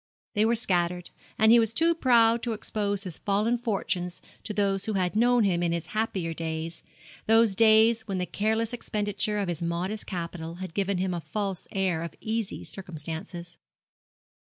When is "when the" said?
8.07-8.25